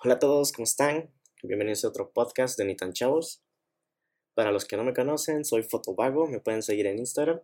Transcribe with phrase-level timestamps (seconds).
[0.00, 1.12] Hola a todos, ¿cómo están?
[1.42, 3.42] Bienvenidos a otro podcast de Ni tan Chavos.
[4.34, 7.40] Para los que no me conocen, soy Fotovago, me pueden seguir en Instagram.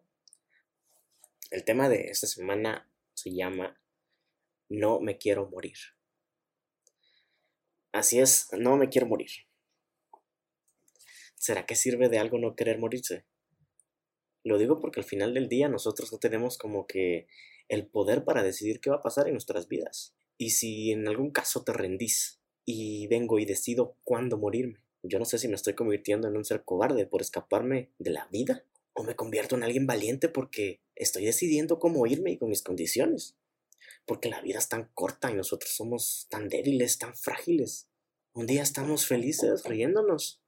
[1.51, 3.81] El tema de esta semana se llama
[4.69, 5.75] No me quiero morir.
[7.91, 9.31] Así es, no me quiero morir.
[11.35, 13.27] ¿Será que sirve de algo no querer morirse?
[14.45, 17.27] Lo digo porque al final del día nosotros no tenemos como que
[17.67, 20.15] el poder para decidir qué va a pasar en nuestras vidas.
[20.39, 24.85] Y si en algún caso te rendís y vengo y decido cuándo morirme.
[25.03, 28.27] Yo no sé si me estoy convirtiendo en un ser cobarde por escaparme de la
[28.33, 28.65] vida
[28.95, 33.37] o me convierto en alguien valiente porque estoy decidiendo cómo irme y con mis condiciones.
[34.07, 37.89] Porque la vida es tan corta y nosotros somos tan débiles, tan frágiles.
[38.33, 40.43] Un día estamos felices riéndonos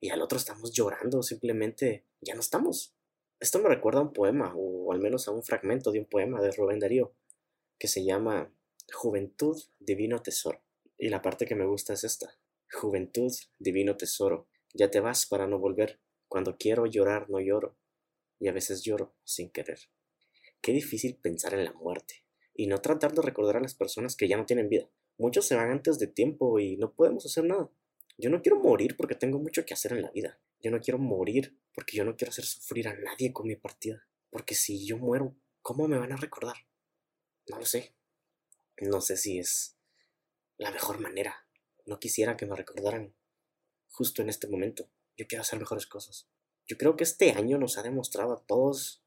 [0.00, 2.94] y al otro estamos llorando, simplemente ya no estamos.
[3.40, 6.40] Esto me recuerda a un poema, o al menos a un fragmento de un poema
[6.40, 7.12] de Rubén Darío,
[7.78, 8.52] que se llama
[8.92, 10.60] Juventud, Divino Tesoro.
[10.98, 12.36] Y la parte que me gusta es esta.
[12.72, 16.00] Juventud, divino tesoro, ya te vas para no volver.
[16.26, 17.78] Cuando quiero llorar no lloro,
[18.40, 19.78] y a veces lloro sin querer.
[20.60, 24.28] Qué difícil pensar en la muerte, y no tratar de recordar a las personas que
[24.28, 24.90] ya no tienen vida.
[25.16, 27.70] Muchos se van antes de tiempo y no podemos hacer nada.
[28.18, 30.40] Yo no quiero morir porque tengo mucho que hacer en la vida.
[30.60, 34.04] Yo no quiero morir porque yo no quiero hacer sufrir a nadie con mi partida.
[34.30, 36.56] Porque si yo muero, ¿cómo me van a recordar?
[37.48, 37.94] No lo sé.
[38.80, 39.77] No sé si es
[40.58, 41.46] la mejor manera.
[41.86, 43.14] No quisiera que me recordaran
[43.88, 44.90] justo en este momento.
[45.16, 46.28] Yo quiero hacer mejores cosas.
[46.66, 49.02] Yo creo que este año nos ha demostrado a todos,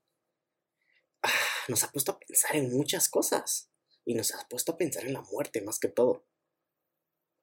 [1.21, 1.29] ah,
[1.67, 3.69] nos ha puesto a pensar en muchas cosas
[4.03, 6.25] y nos ha puesto a pensar en la muerte más que todo.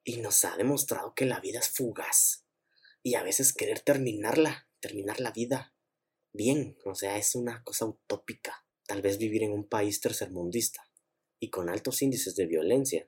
[0.03, 2.45] Y nos ha demostrado que la vida es fugaz
[3.03, 5.73] y a veces querer terminarla, terminar la vida
[6.33, 8.65] bien, o sea, es una cosa utópica.
[8.85, 10.89] Tal vez vivir en un país tercermundista
[11.39, 13.07] y con altos índices de violencia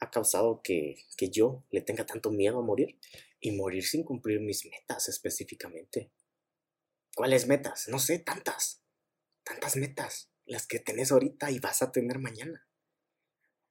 [0.00, 2.98] ha causado que, que yo le tenga tanto miedo a morir
[3.40, 6.10] y morir sin cumplir mis metas específicamente.
[7.14, 7.88] ¿Cuáles metas?
[7.88, 8.82] No sé, tantas.
[9.42, 10.30] Tantas metas.
[10.46, 12.66] Las que tenés ahorita y vas a tener mañana.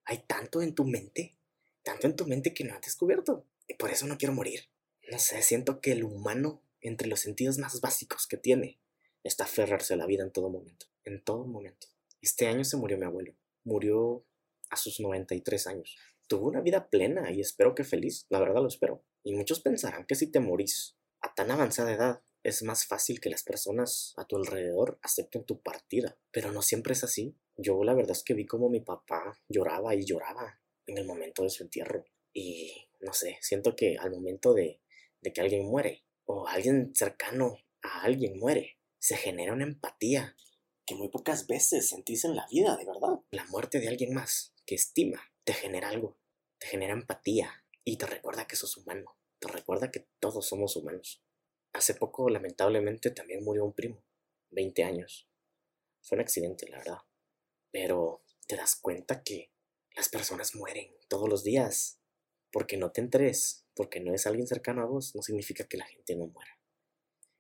[0.04, 1.38] Hay tanto en tu mente,
[1.84, 3.46] tanto en tu mente que no has descubierto.
[3.68, 4.70] Y por eso no quiero morir.
[5.10, 8.80] No sé, siento que el humano, entre los sentidos más básicos que tiene,
[9.24, 10.88] está aferrarse a la vida en todo momento.
[11.06, 11.88] En todo momento.
[12.22, 13.34] Este año se murió mi abuelo.
[13.64, 14.26] Murió
[14.70, 18.68] a sus 93 años tuvo una vida plena y espero que feliz, la verdad lo
[18.68, 19.04] espero.
[19.24, 23.30] Y muchos pensarán que si te morís a tan avanzada edad, es más fácil que
[23.30, 27.36] las personas a tu alrededor acepten tu partida, pero no siempre es así.
[27.58, 31.44] Yo la verdad es que vi como mi papá lloraba y lloraba en el momento
[31.44, 32.06] de su entierro.
[32.34, 32.72] Y
[33.02, 34.80] no sé, siento que al momento de,
[35.22, 40.36] de que alguien muere, o alguien cercano a alguien muere, se genera una empatía
[40.86, 43.20] que muy pocas veces sentís en la vida, de verdad.
[43.32, 46.18] La muerte de alguien más que estima te genera algo,
[46.60, 51.24] te genera empatía y te recuerda que sos humano, te recuerda que todos somos humanos.
[51.72, 54.04] Hace poco, lamentablemente, también murió un primo,
[54.50, 55.30] 20 años.
[56.02, 56.98] Fue un accidente, la verdad.
[57.72, 59.54] Pero te das cuenta que
[59.96, 62.02] las personas mueren todos los días.
[62.52, 65.86] Porque no te entres, porque no es alguien cercano a vos, no significa que la
[65.86, 66.60] gente no muera.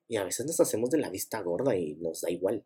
[0.07, 2.65] Y a veces nos hacemos de la vista gorda y nos da igual.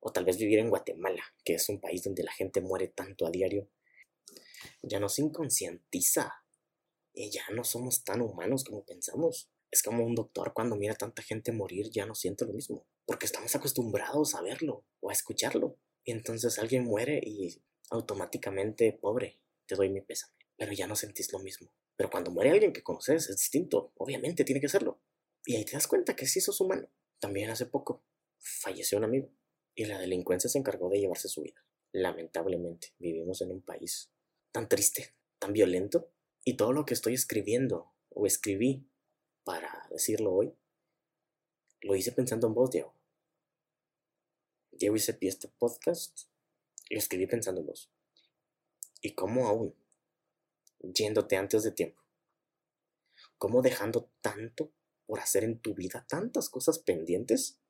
[0.00, 3.26] O tal vez vivir en Guatemala, que es un país donde la gente muere tanto
[3.26, 3.70] a diario,
[4.82, 6.32] ya nos inconscientiza
[7.12, 9.50] y ya no somos tan humanos como pensamos.
[9.70, 12.86] Es como un doctor cuando mira a tanta gente morir ya no siente lo mismo,
[13.04, 15.76] porque estamos acostumbrados a verlo o a escucharlo.
[16.04, 17.60] Y entonces alguien muere y
[17.90, 20.32] automáticamente, pobre, te doy mi pésame.
[20.56, 21.70] Pero ya no sentís lo mismo.
[21.96, 25.00] Pero cuando muere alguien que conoces es distinto, obviamente tiene que serlo.
[25.44, 26.88] Y ahí te das cuenta que sí sos humano.
[27.18, 28.04] También hace poco
[28.38, 29.30] falleció un amigo
[29.74, 31.64] y la delincuencia se encargó de llevarse su vida.
[31.92, 34.10] Lamentablemente, vivimos en un país
[34.58, 36.10] tan triste, tan violento.
[36.42, 38.90] Y todo lo que estoy escribiendo o escribí
[39.44, 40.52] para decirlo hoy,
[41.80, 42.92] lo hice pensando en vos, Diego.
[44.72, 46.22] Diego hice este podcast
[46.88, 47.88] y lo escribí pensando en vos.
[49.00, 49.76] Y cómo aún,
[50.80, 52.02] yéndote antes de tiempo,
[53.36, 54.72] cómo dejando tanto
[55.06, 57.60] por hacer en tu vida, tantas cosas pendientes,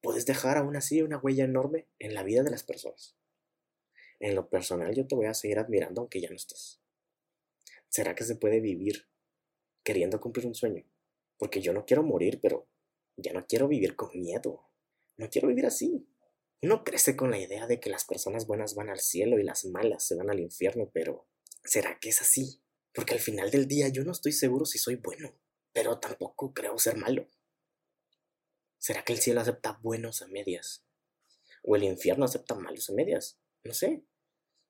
[0.00, 3.17] puedes dejar aún así una huella enorme en la vida de las personas.
[4.20, 6.80] En lo personal yo te voy a seguir admirando aunque ya no estés.
[7.88, 9.08] ¿Será que se puede vivir
[9.82, 10.84] queriendo cumplir un sueño?
[11.38, 12.68] Porque yo no quiero morir, pero
[13.16, 14.68] ya no quiero vivir con miedo.
[15.16, 16.06] No quiero vivir así.
[16.60, 19.64] Uno crece con la idea de que las personas buenas van al cielo y las
[19.64, 21.26] malas se van al infierno, pero
[21.64, 22.60] ¿será que es así?
[22.92, 25.32] Porque al final del día yo no estoy seguro si soy bueno,
[25.72, 27.28] pero tampoco creo ser malo.
[28.78, 30.84] ¿Será que el cielo acepta buenos a medias?
[31.62, 33.38] ¿O el infierno acepta malos a medias?
[33.68, 34.02] No sé.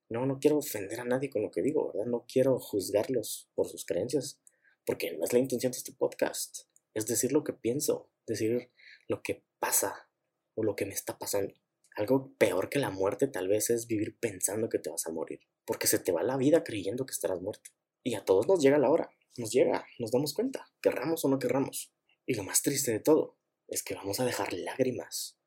[0.09, 2.11] No, no quiero ofender a nadie con lo que digo, ¿verdad?
[2.11, 4.41] No quiero juzgarlos por sus creencias,
[4.85, 6.63] porque no es la intención de este podcast.
[6.95, 8.73] Es decir lo que pienso, decir
[9.07, 10.11] lo que pasa
[10.57, 11.55] o lo que me está pasando.
[11.95, 15.43] Algo peor que la muerte tal vez es vivir pensando que te vas a morir,
[15.65, 17.71] porque se te va la vida creyendo que estarás muerto.
[18.03, 21.39] Y a todos nos llega la hora, nos llega, nos damos cuenta, querramos o no
[21.39, 21.95] querramos.
[22.27, 25.38] Y lo más triste de todo es que vamos a dejar lágrimas.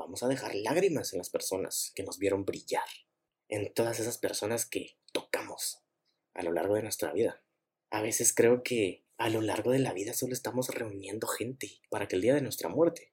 [0.00, 2.88] Vamos a dejar lágrimas en las personas que nos vieron brillar,
[3.50, 5.84] en todas esas personas que tocamos
[6.32, 7.44] a lo largo de nuestra vida.
[7.90, 12.08] A veces creo que a lo largo de la vida solo estamos reuniendo gente para
[12.08, 13.12] que el día de nuestra muerte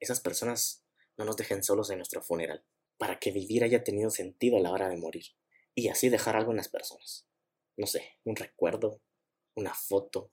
[0.00, 0.86] esas personas
[1.18, 2.64] no nos dejen solos en nuestro funeral,
[2.96, 5.26] para que vivir haya tenido sentido a la hora de morir
[5.74, 7.28] y así dejar algo en las personas.
[7.76, 9.02] No sé, un recuerdo,
[9.54, 10.32] una foto,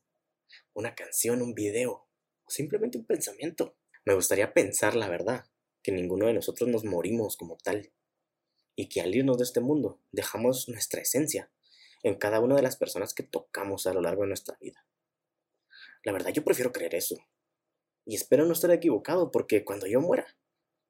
[0.74, 3.76] una canción, un video o simplemente un pensamiento.
[4.06, 5.52] Me gustaría pensar la verdad,
[5.84, 7.92] que ninguno de nosotros nos morimos como tal
[8.76, 11.52] y que al irnos de este mundo dejamos nuestra esencia
[12.04, 14.86] en cada una de las personas que tocamos a lo largo de nuestra vida.
[16.04, 17.18] La verdad yo prefiero creer eso.
[18.06, 20.36] Y espero no estar equivocado porque cuando yo muera,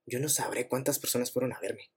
[0.05, 1.91] yo no sabré cuántas personas fueron a verme.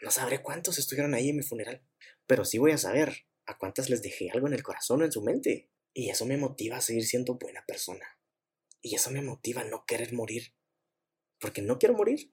[0.00, 1.82] No sabré cuántos estuvieron ahí en mi funeral,
[2.26, 5.12] pero sí voy a saber a cuántas les dejé algo en el corazón o en
[5.12, 5.68] su mente.
[5.92, 8.18] Y eso me motiva a seguir siendo buena persona.
[8.80, 10.54] Y eso me motiva a no querer morir.
[11.40, 12.32] Porque no quiero morir.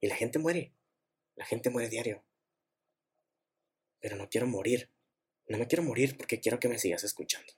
[0.00, 0.74] Y la gente muere.
[1.36, 2.24] La gente muere diario.
[4.00, 4.90] Pero no quiero morir.
[5.48, 7.52] No me quiero morir porque quiero que me sigas escuchando.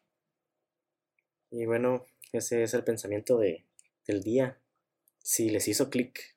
[1.51, 3.67] Y bueno, ese es el pensamiento de,
[4.07, 4.61] del día.
[5.19, 6.37] Si les hizo clic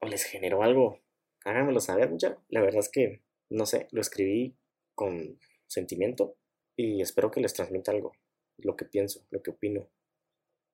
[0.00, 1.00] o les generó algo,
[1.44, 2.38] háganmelo saber ya.
[2.48, 4.56] La verdad es que, no sé, lo escribí
[4.94, 5.38] con
[5.68, 6.36] sentimiento
[6.76, 8.12] y espero que les transmita algo,
[8.56, 9.88] lo que pienso, lo que opino.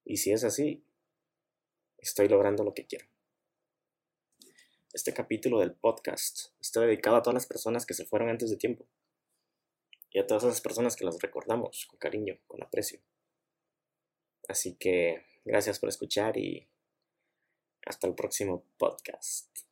[0.05, 0.85] Y si es así,
[2.05, 3.07] estoy logrando lo que quiero.
[4.93, 8.57] Este capítulo del podcast está dedicado a todas las personas que se fueron antes de
[8.57, 8.87] tiempo
[10.11, 13.01] y a todas esas personas que las recordamos con cariño, con aprecio.
[14.49, 16.69] Así que gracias por escuchar y
[17.87, 19.64] hasta el próximo podcast.